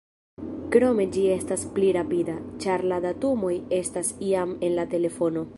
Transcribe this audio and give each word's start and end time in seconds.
Krome 0.75 1.05
ĝi 1.17 1.25
estas 1.33 1.65
pli 1.75 1.91
rapida, 1.99 2.37
ĉar 2.65 2.87
la 2.93 2.99
datumoj 3.07 3.55
estas 3.81 4.13
jam 4.33 4.59
en 4.69 4.79
la 4.81 4.91
telefono. 4.97 5.49